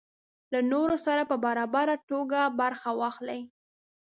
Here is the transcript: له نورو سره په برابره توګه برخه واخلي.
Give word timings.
له 0.51 0.59
نورو 0.71 0.95
سره 1.05 1.21
په 1.29 1.35
برابره 1.45 1.95
توګه 2.09 2.39
برخه 2.61 2.89
واخلي. 2.99 3.41